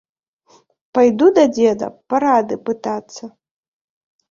[0.97, 3.23] Пайду да дзеда парады пытацца.